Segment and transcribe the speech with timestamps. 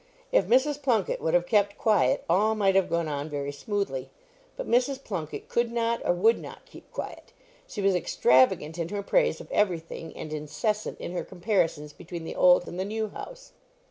[0.31, 0.81] If Mrs.
[0.81, 4.09] Plunket would have kept quiet, all might have gone on very smoothly;
[4.57, 5.03] but Mrs.
[5.03, 7.33] Plunket could not or would not keep quiet.
[7.67, 12.23] She was extravagant in her praise of every thing, and incessant in her comparisons between
[12.23, 13.51] the old and the new house.